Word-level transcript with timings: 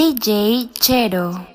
DJ 0.00 0.70
Chero. 0.80 1.46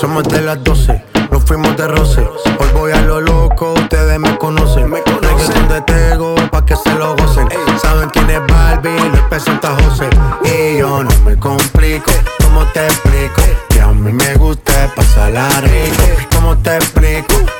Somos 0.00 0.24
de 0.24 0.40
las 0.40 0.64
12, 0.64 1.00
nos 1.30 1.44
fuimos 1.44 1.76
de 1.76 1.86
roce. 1.86 2.28
Hoy 2.58 2.68
voy 2.74 2.90
a 2.90 3.00
lo 3.02 3.20
loco, 3.20 3.72
ustedes 3.74 4.18
me 4.18 4.36
conocen. 4.36 4.90
Me 4.90 5.00
conocen 5.04 5.68
de 5.68 5.80
Tego, 5.82 6.34
pa' 6.50 6.66
que 6.66 6.74
se 6.74 6.92
lo 6.94 7.14
gocen. 7.14 7.48
Saben 7.80 8.10
quién 8.10 8.28
es 8.30 8.40
Barbie, 8.48 9.10
les 9.12 9.22
presenta 9.28 9.76
José. 9.84 10.10
Y 10.42 10.78
yo 10.78 11.04
no 11.04 11.10
me 11.24 11.36
complico, 11.36 12.10
¿cómo 12.42 12.64
te 12.72 12.84
explico? 12.84 13.42
Que 13.68 13.80
a 13.80 13.92
mí 13.92 14.12
me 14.12 14.34
gusta 14.34 14.92
pasarla 14.96 15.48
rico. 15.60 16.02
¿Cómo 16.34 16.58
te 16.58 16.74
explico? 16.74 17.59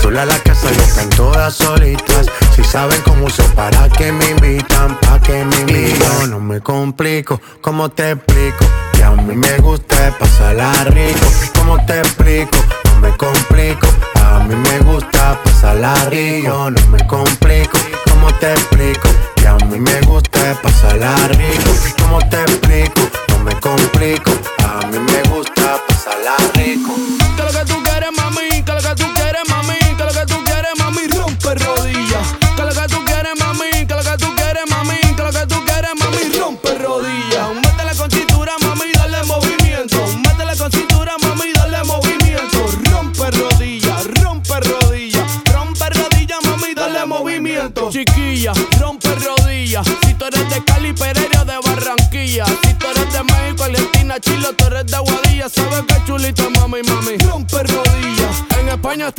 Sola 0.00 0.24
la 0.24 0.38
casa 0.40 0.70
ya 0.70 0.82
están 0.82 1.10
todas 1.10 1.54
solitas. 1.54 2.26
Si 2.54 2.62
saben 2.64 3.00
cómo 3.02 3.30
son, 3.30 3.50
para 3.52 3.88
que 3.88 4.12
me 4.12 4.30
invitan, 4.30 4.98
pa' 5.00 5.20
que 5.20 5.44
me 5.44 5.56
invitan. 5.60 6.30
No 6.30 6.40
me 6.40 6.60
complico, 6.60 7.40
¿cómo 7.60 7.88
te 7.88 8.12
explico? 8.12 8.64
Que 8.92 9.04
a 9.04 9.10
mí 9.10 9.34
me 9.34 9.56
gusta 9.58 10.16
pasarla 10.18 10.72
rico. 10.84 11.26
¿Cómo 11.58 11.84
te 11.86 11.98
explico? 12.00 12.56
No 12.84 13.00
me 13.00 13.16
complico. 13.16 13.86
A 14.16 14.38
mí 14.40 14.54
me 14.54 14.78
gusta 14.80 15.38
pasarla 15.44 15.94
rico. 16.10 16.70
No 16.70 16.86
me 16.88 17.06
complico. 17.06 17.78
¿Cómo 18.10 18.32
te 18.34 18.52
explico? 18.52 19.08
Que 19.36 19.48
a 19.48 19.56
mí 19.56 19.78
me 19.78 20.00
gusta 20.02 20.60
pasarla 20.62 21.14
rico. 21.28 21.70
¿Cómo 22.00 22.18
te 22.28 22.40
explico? 22.42 23.00
No 23.28 23.38
me 23.38 23.58
complico. 23.60 24.30
A 24.64 24.86
mí 24.86 24.98
me 24.98 25.22
gusta 25.30 25.78
pasarla 25.88 26.36
rico. 26.54 26.92
Que 27.36 27.42
lo 27.42 27.50
que 27.50 27.64
tú 27.72 27.82
quieres, 27.82 28.10
mami, 28.16 28.51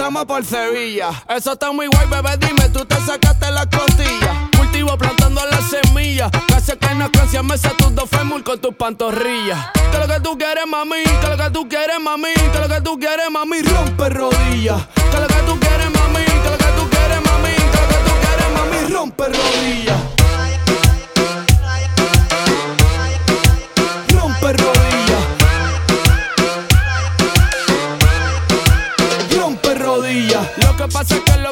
Por 0.03 0.43
Sevilla. 0.43 1.11
Eso 1.29 1.53
está 1.53 1.71
muy 1.71 1.87
guay, 1.87 2.05
bebé. 2.07 2.35
Dime, 2.37 2.67
tú 2.69 2.83
te 2.83 2.95
sacaste 3.05 3.49
la 3.51 3.65
costilla. 3.65 4.49
Cultivo 4.57 4.97
plantando 4.97 5.41
las 5.49 5.63
semillas. 5.69 6.29
Casi 6.49 6.73
que 6.73 6.93
no 6.95 7.09
canción 7.09 7.47
me 7.47 7.57
sé 7.57 7.69
tus 7.77 7.95
dos 7.95 8.09
fémur 8.09 8.43
con 8.43 8.59
tus 8.59 8.75
pantorrillas. 8.75 9.71
Que 9.91 9.97
lo 9.97 10.07
que 10.07 10.19
tú 10.19 10.37
quieres, 10.37 10.65
mami. 10.67 11.03
Que 11.03 11.27
lo 11.29 11.37
que 11.37 11.49
tú 11.51 11.69
quieres, 11.69 11.99
mami. 12.01 12.33
Que 12.33 12.59
lo 12.59 12.67
que 12.67 12.81
tú 12.81 12.99
quieres, 12.99 13.31
mami. 13.31 13.61
Rompe 13.61 14.09
rodillas. 14.09 14.85
Que 14.93 15.19
lo 15.21 15.27
que 15.27 15.41
tú 15.45 15.59
quieres, 15.59 15.89
mami. 15.91 16.25
Que 16.25 16.49
lo 16.49 16.57
que 16.57 16.71
tú 16.75 16.89
quieres, 16.89 17.21
mami. 17.25 17.55
Que 17.55 17.79
lo 17.81 17.87
que 17.87 17.99
tú 18.03 18.11
quieres, 18.21 18.51
mami. 18.53 18.93
Rompe 18.93 19.23
rodillas. 19.23 20.12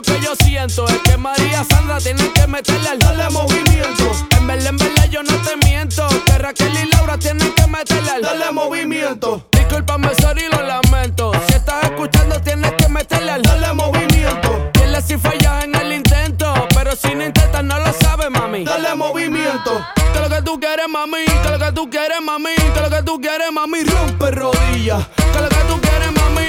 Que 0.01 0.19
yo 0.21 0.33
siento 0.43 0.87
es 0.87 0.97
que 1.03 1.17
María 1.17 1.63
Sandra 1.63 1.97
tiene 1.99 2.31
que 2.33 2.47
meterle 2.47 2.89
al 2.89 3.31
movimiento. 3.31 4.11
En 4.37 4.47
verdad, 4.47 4.67
en 4.67 4.77
verdad 4.77 5.09
yo 5.09 5.23
no 5.23 5.35
te 5.41 5.67
miento. 5.67 6.07
Que 6.25 6.37
Raquel 6.37 6.73
y 6.73 6.89
Laura 6.95 7.17
tienen 7.17 7.51
que 7.53 7.67
meterle 7.67 8.11
al 8.11 8.53
movimiento. 8.53 9.45
Discúlpame, 9.51 10.09
sorry, 10.21 10.43
lo 10.51 10.61
lamento. 10.61 11.31
Si 11.47 11.53
estás 11.53 11.83
escuchando, 11.83 12.39
tienes 12.41 12.71
que 12.73 12.87
meterle 12.89 13.31
al 13.31 13.41
darle 13.41 13.73
movimiento. 13.73 14.71
Dile 14.73 15.01
si 15.01 15.17
fallas 15.17 15.63
en 15.63 15.75
el 15.75 15.93
intento. 15.93 16.53
Pero 16.73 16.95
si 16.95 17.15
no 17.15 17.25
intentas, 17.25 17.63
no 17.63 17.77
lo 17.79 17.93
sabes, 17.93 18.29
mami. 18.29 18.63
Dale 18.63 18.95
movimiento. 18.95 19.85
Que 20.13 20.19
lo 20.19 20.29
que 20.29 20.41
tú 20.41 20.59
quieres, 20.59 20.87
mami. 20.89 21.25
Que 21.25 21.49
lo 21.49 21.59
que 21.59 21.71
tú 21.71 21.89
quieres, 21.89 22.21
mami. 22.21 22.55
Que 22.55 22.81
lo 22.81 22.89
que 22.89 23.03
tú 23.03 23.21
quieres, 23.21 23.51
mami. 23.51 23.83
Rompe 23.83 24.31
rodillas. 24.31 25.07
Que 25.33 25.41
lo 25.41 25.49
que 25.49 25.63
tú 25.67 25.81
quieres, 25.81 26.11
mami. 26.13 26.40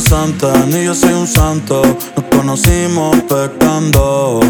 Una 0.00 0.08
santa, 0.08 0.52
ni 0.66 0.84
yo 0.84 0.94
soy 0.94 1.12
un 1.12 1.26
santo. 1.26 1.82
Nos 2.16 2.24
conocimos 2.30 3.16
pecando. 3.22 4.40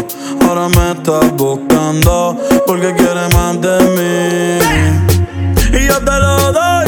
Ahora 0.47 0.69
me 0.69 0.91
estás 0.91 1.31
buscando 1.35 2.37
porque 2.65 2.93
quieres 2.95 3.33
más 3.33 3.59
de 3.59 3.79
mí. 3.95 4.59
Y 5.77 5.87
yo 5.87 5.97
te 5.99 6.11
lo 6.11 6.51
doy. 6.51 6.87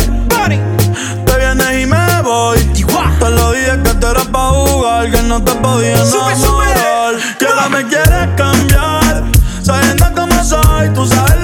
Te 1.26 1.38
vienes 1.38 1.82
y 1.82 1.86
me 1.86 2.22
voy. 2.24 2.60
Te 3.20 3.30
lo 3.30 3.52
dije 3.54 3.80
que 3.84 3.94
tú 3.96 4.08
eras 4.08 4.28
pa' 4.28 4.50
jugar, 4.50 5.12
que 5.12 5.22
no 5.24 5.44
te 5.44 5.52
podía 5.56 5.94
enamorar. 5.94 7.16
Que 7.40 7.46
ahora 7.46 7.70
me 7.70 7.88
quieres 7.88 8.28
cambiar. 8.36 9.24
Sabiendo 9.62 10.06
cómo 10.16 10.44
soy, 10.44 10.90
tú 10.94 11.06
sabes 11.06 11.43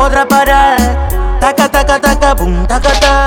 otra 0.00 0.26
parada. 0.26 0.96
Taca, 1.40 1.68
taca, 1.68 1.98
taca, 2.00 2.34
boom, 2.34 2.66
taca, 2.66 2.90
taca. 2.90 3.19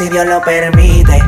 si 0.00 0.08
Dios 0.08 0.24
lo 0.24 0.40
permite, 0.40 1.22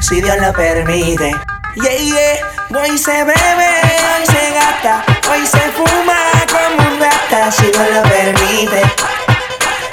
si 0.00 0.20
Dios 0.20 0.36
lo 0.40 0.52
permite. 0.52 1.30
Yeah, 1.76 1.96
yeah, 1.96 2.80
hoy 2.82 2.98
se 2.98 3.12
bebe, 3.22 3.70
hoy 4.10 4.26
se 4.26 4.52
gasta, 4.52 5.04
hoy 5.30 5.46
se 5.46 5.60
fuma 5.70 6.18
como 6.50 6.90
un 6.90 6.98
rata, 6.98 7.52
si 7.52 7.66
Dios 7.66 7.86
lo 7.94 8.02
permite, 8.02 8.82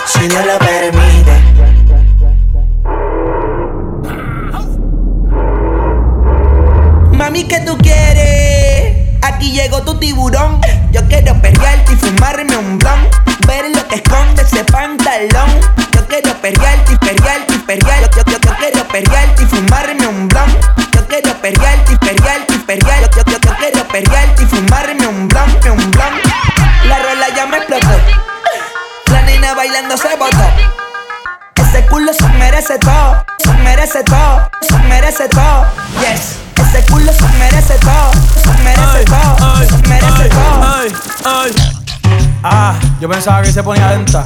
si 0.08 0.28
Dios 0.28 0.46
lo 0.48 0.58
permite. 0.58 1.32
Mami, 7.16 7.44
¿qué 7.44 7.60
tú 7.60 7.78
quieres? 7.78 8.98
Aquí 9.22 9.52
llegó 9.52 9.84
tu 9.84 10.00
tiburón. 10.00 10.60
Yo 10.92 11.08
quiero 11.08 11.40
perrearte 11.40 11.94
y 11.94 11.96
fumarme 11.98 12.58
un 12.58 12.80
blon. 12.80 13.08
Ver 13.46 13.66
lo 13.76 13.88
que 13.88 13.96
esconde 13.96 14.42
ese 14.42 14.64
pantalón. 14.64 15.52
Yo 15.92 16.08
quiero 16.08 16.34
perrearte 16.42 16.94
y 16.94 16.98
perrearte 16.98 17.59
perrear, 17.70 18.10
yo, 18.16 18.24
yo, 18.26 18.40
yo 18.40 18.56
quiero 18.58 18.88
perrear 18.88 19.28
y 19.40 19.46
fumarme 19.46 20.08
un 20.08 20.28
blunt. 20.28 20.58
Yo 20.92 21.08
quiero 21.08 21.40
perrear 21.40 21.78
y 21.88 21.96
perrear 21.98 22.42
y 22.50 22.58
perrear, 22.58 23.02
yo, 23.16 23.24
yo, 23.26 23.38
yo 23.40 23.56
quiero 23.58 23.88
perrear 23.88 24.28
y 24.42 24.46
fumarme 24.46 25.06
un 25.06 25.28
blunt, 25.28 25.66
un. 25.68 25.92
La 26.86 26.98
rola 26.98 27.28
ya 27.36 27.46
me 27.46 27.58
explotó, 27.58 27.88
la 29.12 29.22
nena 29.22 29.54
bailando 29.54 29.96
se 29.98 30.16
botó. 30.16 30.50
Ese 31.58 31.86
culo 31.86 32.12
se 32.12 32.28
merece 32.40 32.80
todo, 32.80 33.24
se 33.38 33.54
merece 33.62 34.04
todo, 34.04 34.50
se 34.62 34.78
merece 34.80 35.30
todo. 35.30 35.68
Yes. 36.00 36.38
Ese 36.56 36.84
culo 36.92 37.14
se 37.14 37.28
merece 37.38 37.76
todo, 37.76 38.12
se 38.42 38.64
merece 38.64 39.06
todo, 39.06 39.66
se 39.68 39.88
merece 39.88 40.30
todo. 40.30 40.76
Ay, 40.76 40.94
ay, 41.24 41.52
ay. 41.54 42.32
Ah, 42.42 42.74
yo 43.00 43.08
pensaba 43.08 43.44
que 43.44 43.52
se 43.52 43.62
ponía 43.62 43.92
lenta. 43.92 44.26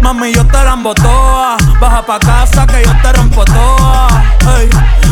Mami, 0.00 0.32
yo 0.32 0.46
te 0.46 0.62
la 0.64 0.72
embotoa. 0.72 1.56
Baja 1.80 2.02
pa' 2.06 2.18
casa 2.18 2.66
que 2.66 2.82
yo 2.84 2.92
te 3.02 3.12
rompo 3.12 3.44
toa. 3.44 4.08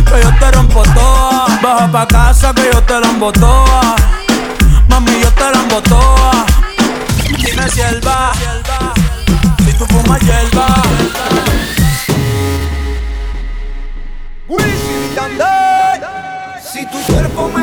Que 0.07 0.23
yo 0.23 0.31
te 0.39 0.51
rompo 0.53 0.83
toa. 0.83 1.47
Baja 1.63 1.91
pa' 1.91 2.07
casa 2.07 2.53
que 2.55 2.71
yo 2.73 2.83
te 2.83 3.01
la 3.01 3.09
embotoa. 3.09 3.97
Mami, 4.89 5.21
yo 5.21 5.31
te 5.33 5.51
la 5.51 5.61
embotoa. 5.63 6.47
Dime 7.39 7.69
si 7.71 7.81
él 7.81 8.01
va. 8.07 8.33
Si 9.65 9.73
tú 9.73 9.87
fumas 9.87 10.21
hierba. 10.21 10.67
Si 16.73 16.87
tu 16.87 16.99
cuerpo 17.03 17.51
me 17.55 17.62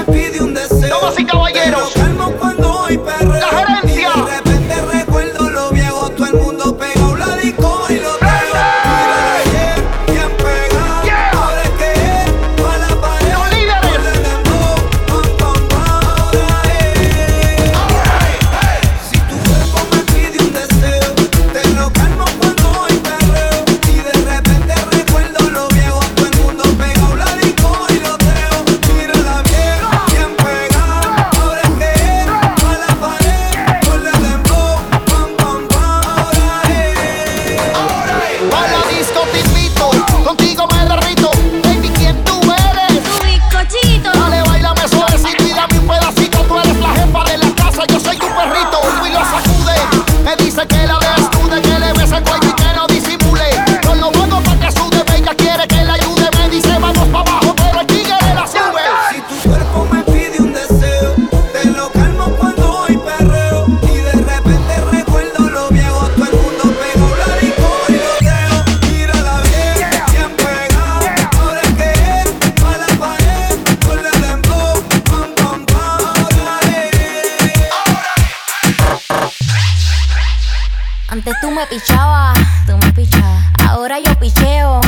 tú 81.50 81.56
me 81.56 81.66
pichabas, 81.66 82.38
tú 82.68 82.78
me 82.78 82.94
pichabas. 82.94 83.44
Ahora 83.68 83.98
yo 84.00 84.14
picheo. 84.20 84.82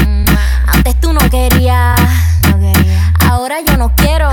Mm, 0.00 0.24
Antes 0.66 0.98
tú 0.98 1.12
no 1.12 1.20
querías, 1.28 2.00
no 2.48 2.58
quería. 2.58 3.12
Ahora 3.28 3.56
yo 3.66 3.76
no 3.76 3.94
quiero. 3.96 4.30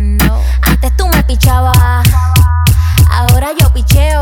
No. 0.00 0.40
Antes 0.62 0.96
tú 0.96 1.06
me 1.06 1.22
pichabas. 1.22 2.04
Ahora 3.12 3.50
yo 3.60 3.72
picheo. 3.72 4.18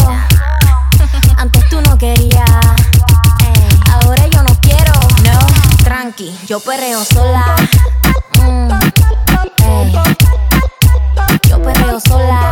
Antes 1.39 1.67
tú 1.71 1.81
no 1.81 1.97
querías. 1.97 2.45
Ahora 3.91 4.27
yo 4.27 4.43
no 4.43 4.55
quiero. 4.61 4.93
No. 5.25 5.39
Tranqui, 5.85 6.37
yo 6.47 6.61
perreo 6.61 7.03
sola. 7.07 7.57
Mm. 8.39 8.69
Yo 11.49 11.63
perreo 11.63 11.99
sola. 12.01 12.52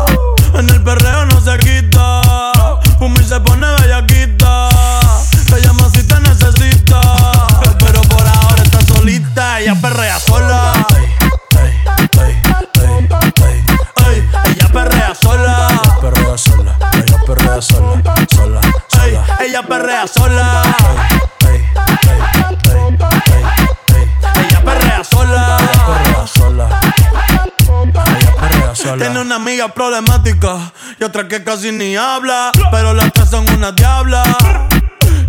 Problemática 29.73 30.71
y 30.99 31.03
otra 31.03 31.27
que 31.27 31.43
casi 31.43 31.71
ni 31.71 31.95
habla. 31.95 32.51
Pero 32.71 32.93
las 32.93 33.11
tres 33.13 33.29
son 33.29 33.49
una 33.51 33.71
diabla. 33.71 34.23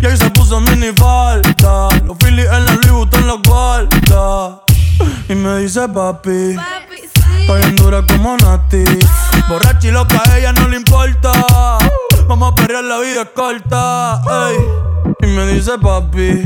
Y 0.01 0.05
ahí 0.05 0.17
se 0.17 0.29
puso 0.31 0.59
mini 0.59 0.91
falta. 0.95 1.89
Los 2.05 2.17
Phillies 2.17 2.47
en 2.51 2.65
la 2.65 2.73
Louis 2.73 2.91
Vuitton 2.91 3.27
los 3.27 3.41
guarda. 3.41 4.61
Y 5.29 5.35
me 5.35 5.59
dice 5.59 5.87
papi. 5.87 6.55
Estoy 7.39 7.61
en 7.63 7.75
dura 7.75 8.03
como 8.07 8.37
Nati. 8.37 8.83
Borracha 9.49 9.87
y 9.87 9.91
loca, 9.91 10.21
a 10.25 10.37
ella 10.37 10.53
no 10.53 10.67
le 10.67 10.77
importa. 10.77 11.31
Vamos 12.27 12.51
a 12.51 12.55
perrear, 12.55 12.83
la 12.83 12.99
vida 12.99 13.23
es 13.23 13.29
corta. 13.35 14.21
ey. 14.49 14.92
Y 15.23 15.27
me 15.27 15.45
dice 15.47 15.77
papi. 15.81 16.43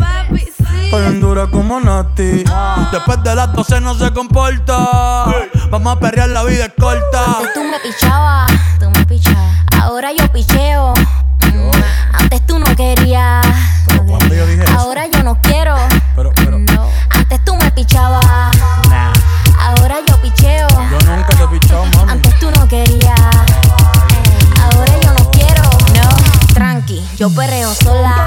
Estoy 0.83 1.05
en 1.05 1.19
dura 1.19 1.47
como 1.47 1.79
Nati. 1.79 2.43
Después 2.91 3.23
de 3.23 3.35
las 3.35 3.51
12 3.53 3.81
no 3.81 3.95
se 3.95 4.11
comporta. 4.11 5.25
Vamos 5.69 5.95
a 5.95 5.99
perrear, 5.99 6.29
la 6.29 6.43
vida 6.43 6.65
es 6.65 6.73
corta. 6.79 7.25
Antes 7.25 7.53
tú 7.53 7.63
me 7.63 7.79
pichabas, 7.79 8.51
tú 8.79 8.89
me 8.91 9.05
pichabas. 9.05 9.57
Ahora 9.81 10.09
yo 10.17 10.31
picheo. 10.31 10.93
Mm, 11.41 11.71
Antes 12.13 12.45
tú 12.45 12.59
no 12.59 12.65
querías. 12.75 13.45
querías. 13.87 14.29
yo 14.29 14.47
dije 14.47 14.63
eso. 14.63 14.79
Ahora 14.79 15.07
yo 15.07 15.23
no 15.23 15.39
quiero. 15.41 15.75
Pero, 16.15 16.31
pero, 16.35 16.59
No. 16.59 16.89
Antes 17.09 17.43
tú 17.43 17.55
me 17.55 17.71
pichabas. 17.71 18.25
Ahora 19.59 19.95
yo 20.07 20.21
picheo. 20.21 20.67
yo 20.69 21.15
nunca 21.15 21.29
te 21.35 21.43
he 21.43 21.47
pichado, 21.47 21.85
mami. 21.97 22.11
Antes 22.11 22.39
tú 22.39 22.51
no 22.51 22.67
querías. 22.67 23.19
Ahora 24.61 24.93
yo 25.01 25.13
no 25.13 25.31
quiero. 25.31 25.63
No. 25.95 26.53
Tranqui, 26.53 27.03
yo 27.17 27.29
perreo 27.31 27.73
sola. 27.73 28.25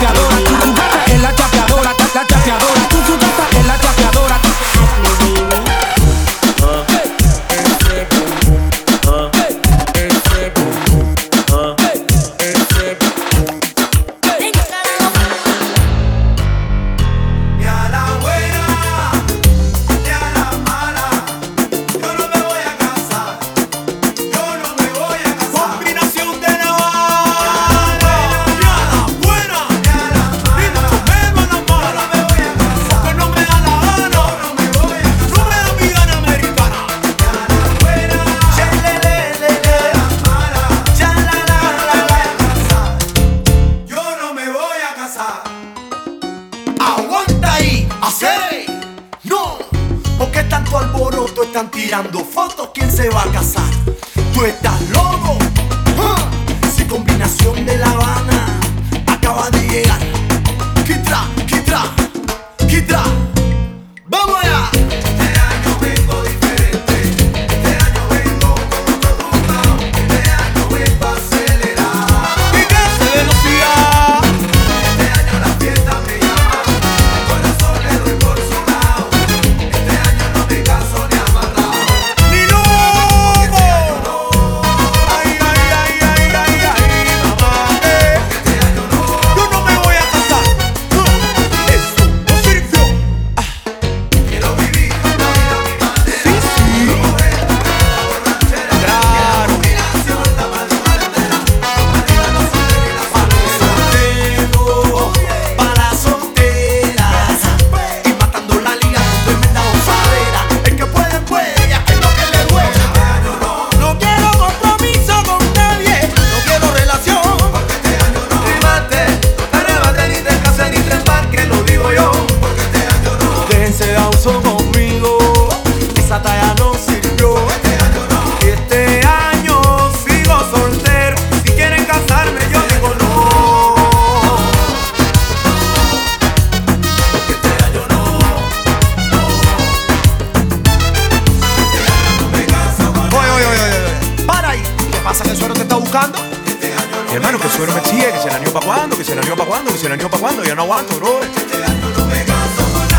marcador. 0.00 0.27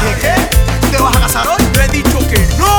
¿Qué, 0.01 0.15
qué? 0.21 0.91
¿Te 0.91 0.97
vas 1.01 1.15
a 1.15 1.19
casar 1.19 1.47
hoy? 1.47 1.63
Yo 1.73 1.81
he 1.81 1.87
dicho 1.87 2.19
que 2.27 2.47
no. 2.57 2.78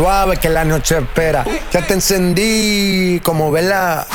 Suave 0.00 0.38
que 0.38 0.48
la 0.48 0.64
noche 0.64 0.96
espera. 0.96 1.44
Ya 1.70 1.86
te 1.86 1.92
encendí 1.92 3.20
como 3.22 3.50
vela. 3.50 4.06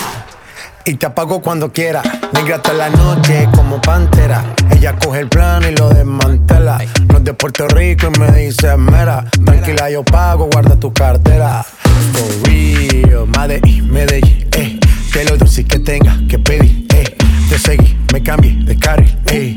Y 0.83 0.95
te 0.95 1.05
apago 1.05 1.43
cuando 1.43 1.71
quiera. 1.71 2.01
Negra 2.33 2.55
hasta 2.55 2.73
la 2.73 2.89
noche 2.89 3.47
como 3.53 3.79
pantera. 3.79 4.43
Ella 4.71 4.95
coge 4.97 5.19
el 5.19 5.29
plano 5.29 5.69
y 5.69 5.75
lo 5.75 5.89
desmantela. 5.89 6.79
No 7.07 7.17
es 7.19 7.23
de 7.23 7.35
Puerto 7.35 7.67
Rico 7.67 8.07
y 8.07 8.19
me 8.19 8.31
dice 8.31 8.75
mera. 8.77 9.25
Tranquila, 9.45 9.91
yo 9.91 10.03
pago, 10.03 10.49
guarda 10.51 10.75
tu 10.75 10.91
cartera. 10.91 11.63
For 11.63 12.49
real, 12.49 13.27
Medellín, 13.37 13.91
Medellín, 13.91 14.47
eh. 14.53 14.79
Que 15.13 15.23
lo 15.25 15.37
dulce 15.37 15.65
que 15.65 15.77
tenga 15.77 16.17
que 16.27 16.39
pedir, 16.39 16.87
eh. 16.95 17.15
Te 17.47 17.59
seguí, 17.59 17.95
me 18.11 18.23
cambié 18.23 18.55
de 18.63 18.75
carril, 18.75 19.15
eh. 19.27 19.53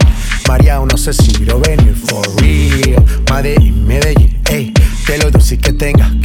María, 0.47 0.79
no 0.79 0.97
sé 0.99 1.15
si 1.15 1.47
lo 1.47 1.59
venir, 1.59 1.97
for 1.97 2.21
real. 2.43 3.03
Medellín, 3.33 3.87
Medellín, 3.87 4.43
eh. 4.51 4.75
Que 5.07 5.17
lo 5.17 5.31
que 5.31 5.73
tenga 5.73 6.05
que 6.05 6.13
pedir, 6.13 6.18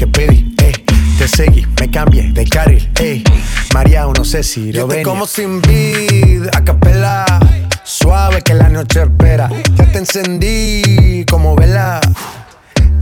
de 2.44 2.50
carril. 2.50 3.24
María, 3.74 4.06
no 4.06 4.26
sé 4.26 4.44
si 4.44 4.72
lo 4.72 4.88
venir. 4.88 5.06
como 5.06 5.26
sin 5.26 5.62
vid, 5.62 6.48
a 6.54 6.64
capela. 6.64 7.26
Suave 7.84 8.42
que 8.42 8.54
la 8.54 8.70
noche 8.70 9.02
espera. 9.02 9.50
Ya 9.76 9.86
te 9.92 9.98
encendí 10.00 11.26
como 11.30 11.56
vela 11.56 12.00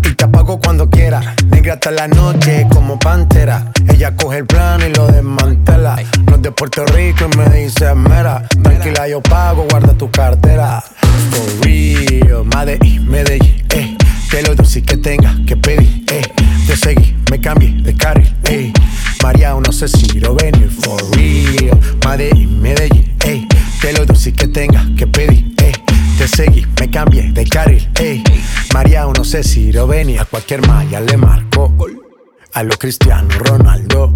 y 0.04 0.14
te 0.14 0.24
apago 0.24 0.60
cuando 0.60 0.90
quiera. 0.90 1.36
Negra 1.48 1.74
hasta 1.74 1.92
la 1.92 2.08
noche 2.08 2.68
como 2.72 2.98
pantera. 2.98 3.72
Ella 3.88 4.16
coge 4.16 4.40
el 4.40 4.46
plano 4.46 4.86
y 4.86 4.94
lo 4.94 5.08
desmantela. 5.08 5.98
No 6.26 6.36
es 6.36 6.42
de 6.42 6.52
Puerto 6.52 6.86
Rico 6.86 7.26
y 7.32 7.38
me 7.38 7.50
dice 7.50 7.94
mera. 7.96 8.48
Tranquila, 8.64 9.08
yo 9.08 9.22
pago, 9.22 9.66
guarda 9.70 9.94
tu 9.94 10.10
cartera. 10.10 10.84
For 11.32 11.66
real, 11.66 12.46
Medellín, 12.46 13.08
Medellín, 13.10 13.66
eh. 13.70 13.98
Que 14.32 14.42
lo 14.44 14.56
dulce 14.56 14.82
que 14.82 14.96
tenga 14.96 15.36
que 15.46 15.58
pedir, 15.58 16.06
eh. 16.08 16.22
Te 16.66 16.78
seguí, 16.78 17.18
me 17.30 17.42
cambié 17.42 17.74
de 17.84 17.94
carril, 17.94 18.34
eh. 18.46 18.72
María, 19.22 19.54
no 19.54 19.74
sé 19.74 19.90
si 19.90 20.22
lo 20.22 20.34
venir, 20.36 20.70
for 20.70 21.02
real. 21.12 21.78
Medellín, 22.06 22.62
Medellín, 22.62 23.14
eh. 23.26 23.46
Que 23.82 23.92
lo 23.92 24.06
dulce 24.06 24.32
que 24.32 24.48
tenga 24.48 24.88
que 24.98 25.06
pedir, 25.06 25.54
eh. 25.58 25.74
Te 26.18 26.30
seguí, 26.30 26.66
me 26.80 26.90
cambié 26.90 27.32
de 27.34 27.44
carril, 27.46 27.90
ey. 28.00 28.24
María, 28.74 29.06
no 29.06 29.26
sé 29.26 29.44
si 29.44 29.74
lo 29.74 29.86
venía, 29.86 30.22
a 30.22 30.26
cualquier 30.26 30.66
malla 30.66 31.02
le 31.02 31.18
marco. 31.18 31.76
A 32.54 32.64
lo 32.64 32.78
Cristiano 32.78 33.28
Ronaldo, 33.38 34.16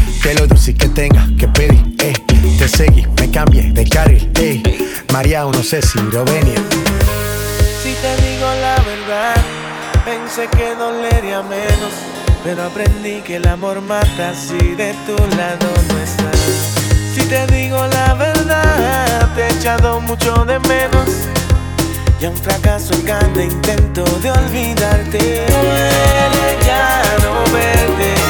María, 5.21 5.43
no 5.43 5.61
sé 5.61 5.83
si 5.83 5.99
lo 5.99 6.25
venir. 6.25 6.59
Si 7.83 7.93
te 7.93 8.15
digo 8.25 8.47
la 8.59 8.75
verdad, 8.81 9.35
pensé 10.03 10.47
que 10.47 10.73
dolería 10.73 11.43
menos. 11.43 11.93
Pero 12.43 12.63
aprendí 12.63 13.21
que 13.21 13.35
el 13.35 13.47
amor 13.47 13.81
mata 13.81 14.33
si 14.33 14.57
de 14.57 14.95
tu 15.05 15.15
lado 15.37 15.69
no 15.89 15.99
está. 15.99 16.31
Si 17.13 17.21
te 17.25 17.45
digo 17.55 17.85
la 17.85 18.15
verdad, 18.15 19.29
te 19.35 19.43
he 19.43 19.49
echado 19.51 20.01
mucho 20.01 20.43
de 20.45 20.57
menos. 20.61 21.09
Y 22.19 22.25
un 22.25 22.35
fracaso 22.35 22.91
en 22.95 23.01
cada 23.03 23.43
intento 23.43 24.03
de 24.23 24.31
olvidarte. 24.31 25.19
Duele 25.19 26.57
ya 26.65 27.03
no 27.21 27.43
verte. 27.53 28.20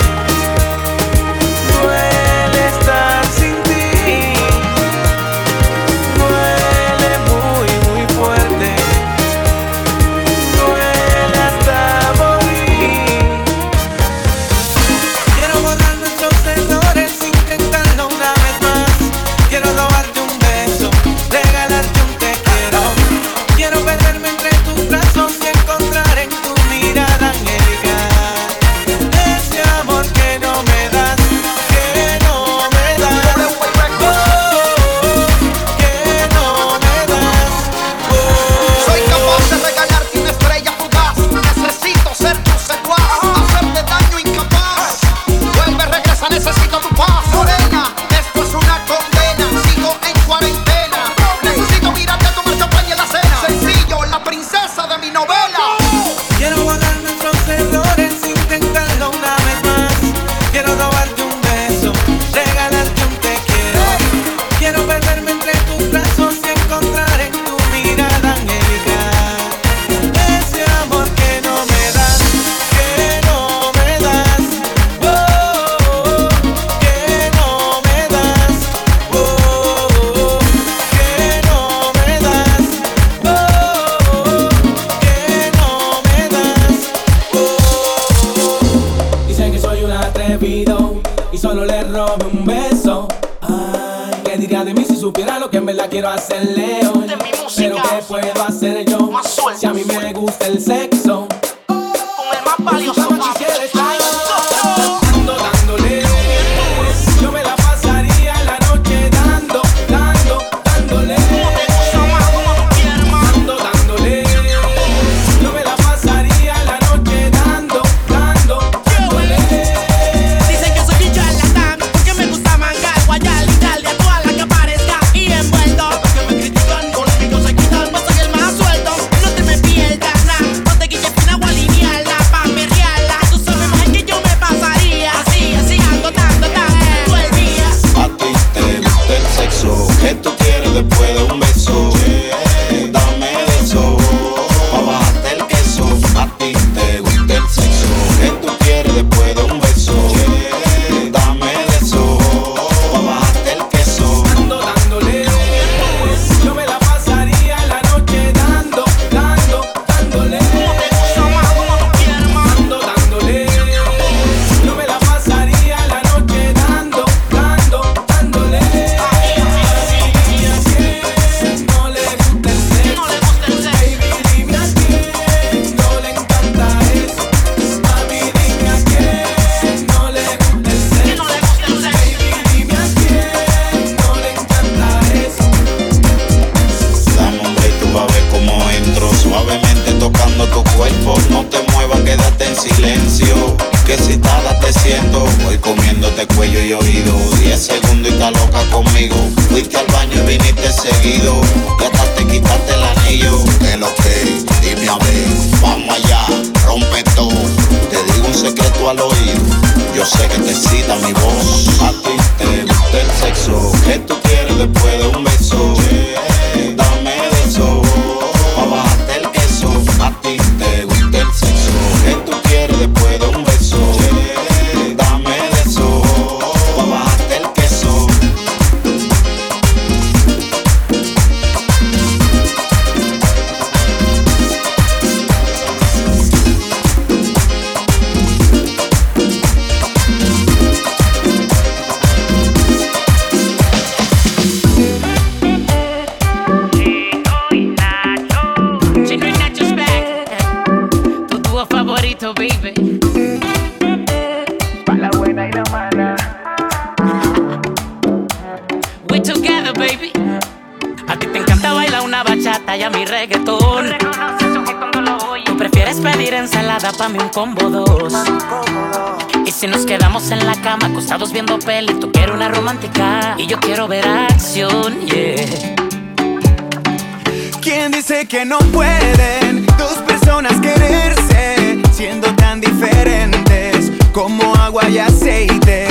¿Quién 277.62 277.91
dice 277.91 278.26
que 278.28 278.43
no 278.43 278.58
pueden 278.74 279.67
dos 279.78 280.00
personas 280.08 280.60
quererse 280.62 281.80
siendo 281.91 282.34
tan 282.36 282.60
diferentes 282.60 283.91
como 284.12 284.56
agua 284.56 284.89
y 284.89 284.97
aceite? 284.97 285.88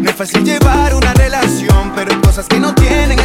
No 0.00 0.10
es 0.10 0.16
fácil 0.16 0.44
llevar 0.44 0.96
una 0.96 1.14
relación, 1.14 1.92
pero 1.94 2.12
hay 2.12 2.20
cosas 2.20 2.48
que 2.48 2.58
no 2.58 2.74
tienen 2.74 3.20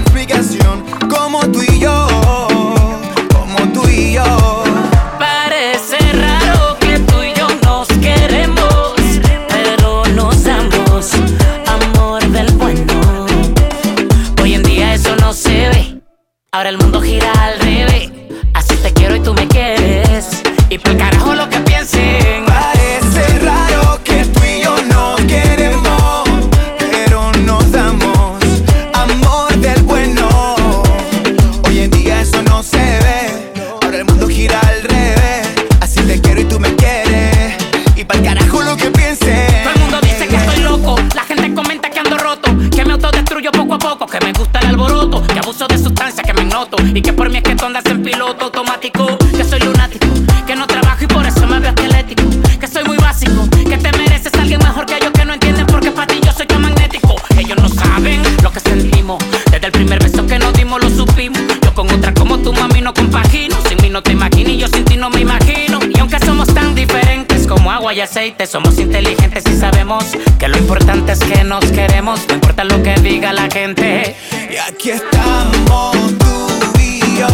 y 67.93 68.01
aceite, 68.01 68.47
somos 68.47 68.79
inteligentes 68.79 69.43
y 69.51 69.59
sabemos 69.59 70.03
que 70.39 70.47
lo 70.47 70.57
importante 70.57 71.11
es 71.11 71.19
que 71.19 71.43
nos 71.43 71.63
queremos, 71.65 72.21
no 72.27 72.33
importa 72.33 72.63
lo 72.63 72.81
que 72.81 72.95
diga 72.95 73.31
la 73.33 73.47
gente. 73.51 74.15
Y 74.51 74.55
aquí 74.57 74.91
estamos 74.91 75.95
tú 76.17 76.79
y 76.79 77.19
yo, 77.19 77.27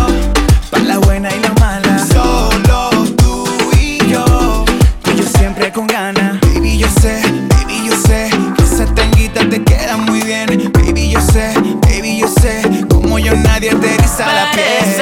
para 0.69 0.83
la 0.83 0.97
buena 0.97 1.29
y 1.33 1.39
la 1.39 1.53
mala. 1.53 2.05
Solo 2.05 2.89
tú 3.15 3.45
y 3.79 3.99
yo, 4.09 4.65
tú 5.01 5.11
y 5.11 5.17
yo 5.17 5.23
siempre 5.37 5.71
con 5.71 5.87
ganas. 5.87 6.41
Baby, 6.41 6.79
yo 6.79 6.87
sé, 7.01 7.21
baby, 7.47 7.87
yo 7.87 7.95
sé, 7.95 8.29
que 8.57 8.63
esa 8.63 8.85
tanguita 8.93 9.47
te 9.47 9.63
queda 9.63 9.95
muy 9.95 10.21
bien. 10.23 10.71
Baby, 10.73 11.11
yo 11.11 11.21
sé, 11.21 11.53
baby, 11.83 12.19
yo 12.19 12.27
sé, 12.27 12.63
como 12.89 13.17
yo 13.17 13.33
nadie 13.33 13.73
te 13.75 13.93
eriza 13.95 14.25
la 14.33 14.51
piel. 14.51 14.98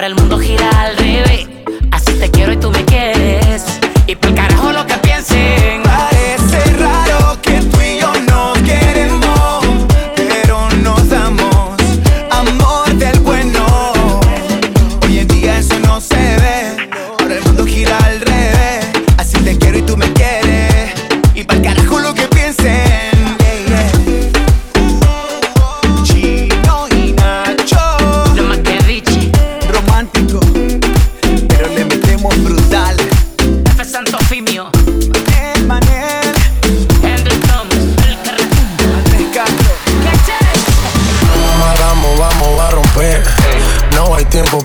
Ahora 0.00 0.08
el 0.08 0.14
mundo 0.14 0.38
gira 0.38 0.89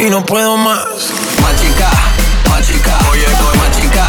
Y 0.00 0.08
no 0.08 0.24
puedo 0.24 0.56
más. 0.56 0.86
Más 1.42 1.60
chica, 1.60 1.90
más 2.48 2.66
chica. 2.66 2.98
Oye, 3.10 3.26
más 3.58 3.70
chica, 3.76 4.06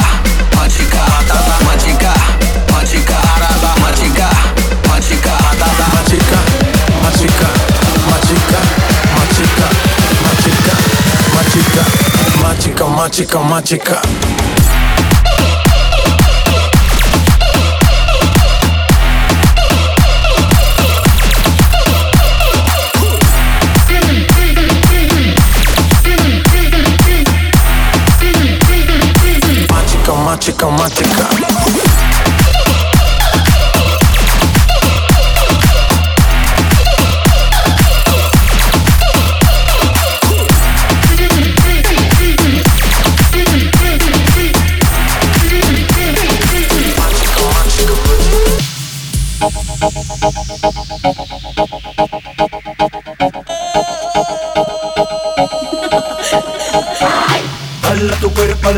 más 0.55 0.73
chica. 0.73 1.05
Más 1.25 1.43
chica, 1.43 1.49
más 1.65 1.77
chica. 1.83 2.13
Más 2.71 2.89
chica, 2.89 3.49
más 3.81 3.95
chica. 3.97 4.29
Más 7.01 7.13
chica, 12.61 12.87
más 12.87 13.11
chica, 13.11 13.39
más 13.41 13.61
chica, 13.61 13.99
más 13.99 14.11
maczyka, 30.41 30.69
maczyka 30.71 31.51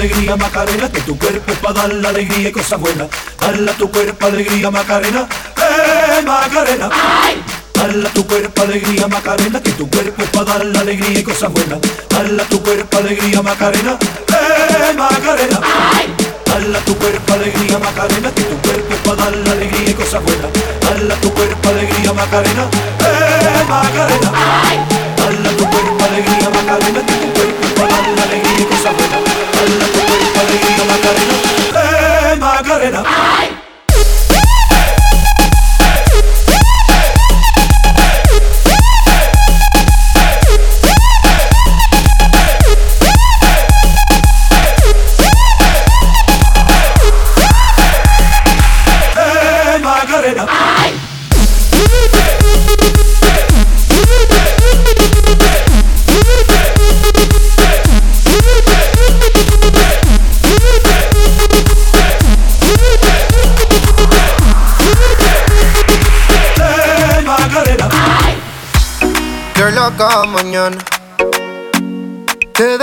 alegría 0.03 0.35
Macarena, 0.35 0.91
que 0.91 0.99
tu 1.01 1.17
cuerpo 1.17 1.51
es 1.51 1.57
para 1.59 1.73
dar 1.73 1.93
la 1.93 2.09
alegría 2.09 2.49
y 2.49 2.51
cosas 2.51 2.77
buenas. 2.77 3.07
Dale 3.39 3.71
a 3.71 3.73
tu 3.73 3.89
cuerpo 3.89 4.25
alegría 4.25 4.69
Macarena, 4.69 5.27
eh 5.55 6.21
Macarena. 6.25 6.89
Dale 7.73 8.07
a 8.07 8.11
tu 8.11 8.27
cuerpo 8.27 8.61
alegría 8.63 9.07
Macarena, 9.07 9.61
que 9.63 9.71
tu 9.71 9.89
cuerpo 9.89 10.21
es 10.21 10.29
para 10.29 10.45
dar 10.45 10.65
la 10.65 10.81
alegría 10.81 11.19
y 11.19 11.23
cosas 11.23 11.53
buenas. 11.53 11.79
Dale 12.09 12.43
tu 12.49 12.61
cuerpo 12.61 12.97
alegría 12.97 13.41
Macarena, 13.41 13.97
eh 14.27 14.93
Macarena. 14.93 15.59
Dale 16.47 16.77
a 16.77 16.81
tu 16.81 16.97
cuerpo 16.97 17.33
alegría 17.33 17.79
Macarena, 17.79 18.31
que 18.35 18.43
tu 18.43 18.57
cuerpo 18.57 18.93
es 18.93 18.99
para 18.99 19.15
dar 19.15 19.35
la 19.37 19.51
alegría 19.53 19.89
y 19.89 19.93
cosas 19.93 20.21
buenas. 20.21 20.51
Dale 20.81 21.15
tu 21.21 21.33
cuerpo 21.33 21.69
alegría 21.69 22.11
Macarena, 22.11 22.67
eh 22.99 23.63
Macarena. 23.69 24.31
Dale 25.15 25.49
a 25.49 25.57
tu 25.57 25.65
cuerpo 25.69 26.03
alegría 26.03 26.49
Macarena, 26.49 27.05
que 27.05 27.13
tu 27.13 27.32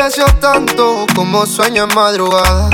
Deseo 0.03 0.25
tanto 0.41 1.05
como 1.15 1.45
sueño 1.45 1.85
en 1.85 1.95
madrugada. 1.95 2.71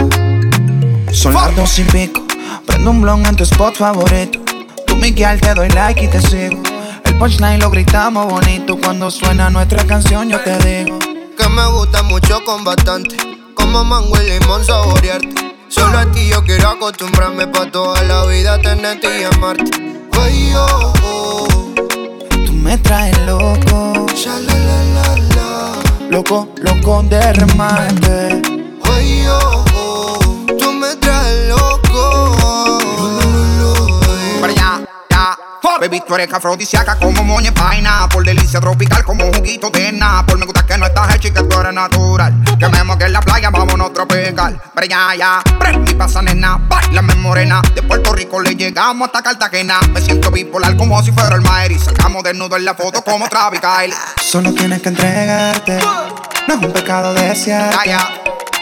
Son 1.11 1.35
las 1.35 1.57
dos 1.57 1.77
y 1.81 1.83
pico. 1.83 2.23
Prendo 2.65 2.93
un 2.93 3.03
blog 3.03 3.27
en 3.27 3.35
tu 3.35 3.43
spot 3.43 3.75
favorito. 3.75 4.39
Tú, 4.87 4.95
Miguel, 4.95 5.41
te 5.41 5.53
doy 5.53 5.69
like 5.71 6.05
y 6.05 6.07
te 6.07 6.21
sigo. 6.21 6.63
El 7.05 7.19
punchline 7.19 7.59
lo 7.59 7.69
gritamos 7.69 8.31
bonito. 8.31 8.79
Cuando 8.79 9.11
suena 9.11 9.51
nuestra 9.51 9.85
canción, 9.85 10.29
yo 10.29 10.39
te 10.41 10.57
digo. 10.59 11.01
Que 11.37 11.49
me 11.49 11.67
gusta 11.73 12.05
mucho 12.05 12.45
con 12.45 12.63
bastante. 12.63 13.17
Como 13.55 13.83
mango 13.83 14.17
y 14.23 14.31
limón 14.39 14.65
saborearte. 14.65 15.55
Solo 15.69 15.99
a 15.99 16.07
ti 16.13 16.29
yo 16.29 16.45
quiero 16.45 16.69
acostumbrarme 16.69 17.49
pa' 17.49 17.69
toda 17.73 18.01
la 18.05 18.25
vida 18.27 18.63
tenerte 18.63 19.09
y 19.21 19.25
amarte. 19.25 19.73
Ay, 20.13 20.53
oh, 20.57 20.93
oh. 21.03 21.75
Tú 22.47 22.53
me 22.53 22.79
traes 22.79 23.19
loco. 23.27 24.07
Loco, 26.11 26.49
loco 26.63 27.03
de 27.03 27.33
remate. 27.33 28.43
Oh, 28.85 28.91
oh. 29.29 29.66
Baby, 35.97 36.05
tú 36.07 36.15
eres 36.15 36.33
afrodisíaca 36.33 36.97
como 36.97 37.23
moña 37.23 37.53
paina. 37.53 38.09
Por 38.09 38.25
delicia 38.25 38.61
tropical 38.61 39.05
como 39.05 39.25
juguito 39.33 39.71
de 39.71 39.99
Por 40.27 40.39
Me 40.39 40.45
gusta 40.45 40.67
que 40.67 40.77
no 40.77 40.87
estás 40.87 41.15
hecha 41.15 41.29
y 41.29 41.31
que 41.31 41.43
tú 41.43 41.59
eres 41.59 41.73
natural. 41.73 42.35
Que 42.59 42.69
me 42.69 42.85
moque 42.85 43.05
en 43.05 43.13
la 43.13 43.21
playa, 43.21 43.51
vámonos 43.51 43.93
tropical. 43.93 44.61
Allá, 44.75 45.15
ya. 45.17 45.43
Prende 45.59 45.93
y 45.93 45.95
pasa, 45.95 46.23
nena. 46.23 46.59
Bailame 46.69 47.15
morena. 47.17 47.63
De 47.75 47.83
Puerto 47.83 48.13
Rico 48.13 48.41
le 48.41 48.55
llegamos 48.55 49.07
hasta 49.07 49.23
Cartagena. 49.23 49.81
Me 49.93 50.01
siento 50.01 50.31
bipolar 50.31 50.77
como 50.77 51.03
si 51.03 51.13
fuera 51.13 51.37
el 51.37 51.43
Maer. 51.43 51.73
Y 51.73 51.79
sacamos 51.79 52.23
desnudo 52.23 52.57
en 52.57 52.65
la 52.65 52.75
foto 52.75 53.03
como 53.03 53.29
Travis 53.29 53.61
Kyle. 53.61 53.95
Solo 54.23 54.53
tienes 54.53 54.83
que 54.83 54.89
entregarte. 54.89 55.79
No 56.49 56.55
es 56.55 56.63
un 56.63 56.73
pecado 56.73 57.15
desear. 57.15 57.75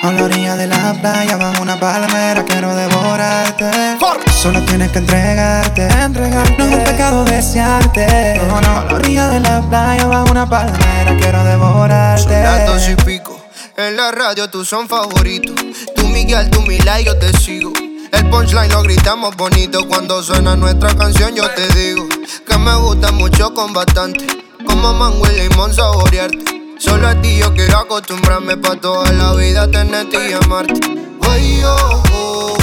A 0.05 0.13
la 0.13 0.25
orilla 0.25 0.55
de 0.55 0.67
la 0.67 0.93
playa, 1.01 1.39
bajo 1.39 1.63
una 1.63 1.81
palmera, 1.81 2.45
quiero 2.45 2.77
devorarte. 2.77 3.97
Solo 4.31 4.61
tienes 4.67 4.93
que 4.93 4.99
entregarte. 4.99 5.89
entregarte. 5.89 6.59
No 6.59 6.65
es 6.67 6.75
un 6.75 6.85
pecado 6.85 7.25
desearte. 7.25 8.39
No, 8.47 8.61
no. 8.61 8.81
A 8.81 8.85
la 8.85 8.95
orilla 8.97 9.29
de 9.31 9.41
la 9.41 9.63
playa, 9.63 10.05
bajo 10.05 10.31
una 10.31 10.47
palmera, 10.47 11.17
quiero 11.19 11.43
devorarte. 11.45 12.23
Son 12.23 12.43
las 12.43 12.67
dos 12.67 12.87
y 12.91 12.97
pico. 12.97 13.43
En 13.79 13.97
la 13.97 14.13
radio 14.13 14.51
tú 14.51 14.63
son 14.63 14.87
favoritos. 14.91 15.55
Tú 15.97 16.07
Miguel, 16.09 16.51
tú 16.51 16.61
Mila 16.61 17.01
y 17.01 17.07
yo 17.07 17.19
te 17.19 17.33
sigo. 17.39 17.73
El 18.13 18.29
punchline 18.29 18.71
lo 18.73 18.83
gritamos 18.83 19.35
bonito. 19.37 19.89
Cuando 19.89 20.23
suena 20.23 20.55
nuestra 20.55 20.95
canción 20.95 21.35
yo 21.35 21.49
te 21.49 21.67
digo. 21.69 22.07
Que 22.47 22.59
me 22.59 22.77
gusta 22.77 23.11
mucho 23.11 23.55
con 23.55 23.73
bastante. 23.73 24.27
Como 24.67 24.93
mango 24.93 25.27
y 25.31 25.49
limón 25.49 25.73
saborearte. 25.73 26.54
Solo 26.79 27.09
a 27.09 27.15
ti 27.21 27.39
yo 27.39 27.53
quiero 27.55 27.79
acostumbrarme 27.79 28.57
pa' 28.57 28.77
toda 28.77 29.11
la 29.13 29.33
vida 29.35 29.71
tenerte 29.71 30.31
y 30.31 30.33
amarte. 30.33 30.81
Ay, 31.23 31.63
oh, 31.65 32.03
oh, 32.13 32.57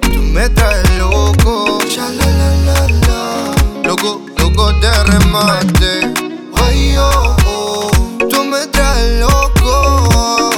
tú 0.00 0.22
me 0.22 0.48
traes 0.50 0.88
loco. 0.98 1.78
Ya, 1.94 2.08
la, 2.08 2.26
la, 2.26 2.56
la, 2.66 2.88
la. 3.06 3.88
Loco, 3.88 4.22
loco 4.38 4.72
de 4.72 5.04
remate. 5.04 6.14
Ay, 6.64 6.96
oh, 6.98 7.36
oh, 7.46 7.90
tú 8.28 8.44
me 8.44 8.66
traes 8.68 9.20
loco. 9.20 10.50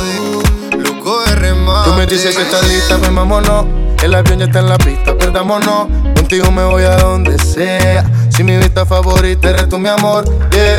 Ay, 0.00 0.78
Loco 0.78 1.20
de 1.22 1.34
remate. 1.36 1.90
Tú 1.90 1.96
me 1.96 2.06
dices 2.06 2.34
que 2.36 2.42
estás 2.42 2.66
lista, 2.68 2.98
pues 2.98 3.14
vámonos. 3.14 3.66
El 4.02 4.14
avión 4.14 4.40
ya 4.40 4.46
está 4.46 4.58
en 4.60 4.68
la 4.68 4.78
pista, 4.78 5.16
perdámonos. 5.16 5.86
Contigo 6.16 6.50
me 6.50 6.64
voy 6.64 6.82
a 6.84 6.96
donde 6.96 7.38
sea. 7.38 8.04
Si 8.30 8.42
mi 8.42 8.56
vista 8.56 8.84
favorita 8.84 9.50
eres 9.50 9.68
tú, 9.68 9.78
mi 9.78 9.88
amor, 9.88 10.24
yeah. 10.50 10.78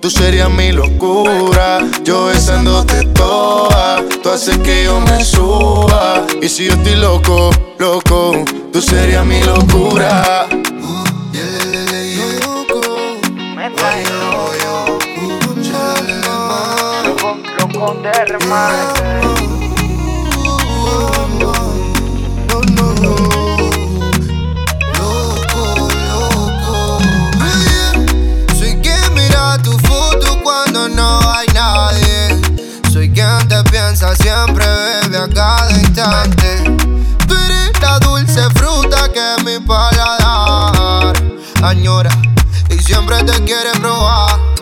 tú 0.00 0.10
serías 0.10 0.50
mi 0.50 0.72
locura. 0.72 1.78
Yo 2.02 2.26
besándote 2.26 3.04
toda, 3.14 4.02
tú 4.22 4.30
haces 4.30 4.58
que 4.58 4.84
yo 4.84 5.00
me 5.00 5.24
suba. 5.24 6.24
Y 6.40 6.48
si 6.48 6.66
yo 6.66 6.72
estoy 6.72 6.96
loco, 6.96 7.50
loco, 7.78 8.44
tú 8.72 8.80
serías 8.80 9.24
mi 9.24 9.42
locura. 9.42 10.46
Loco 17.58 17.94
de 18.02 18.24
remate. 18.24 19.35
Hay 31.36 31.46
nadie. 31.48 32.40
Soy 32.90 33.10
quien 33.10 33.48
te 33.48 33.62
piensa 33.64 34.14
siempre, 34.16 34.64
bebe 34.64 35.18
a 35.18 35.28
cada 35.28 35.70
instante. 35.70 36.64
Tú 37.28 37.34
eres 37.34 37.72
la 37.80 37.98
dulce 37.98 38.42
fruta 38.54 39.12
que 39.12 39.44
mi 39.44 39.58
paladar 39.60 41.12
añora 41.62 42.10
y 42.70 42.78
siempre 42.78 43.22
te 43.24 43.32
quiere 43.44 43.70
probar. 43.80 44.55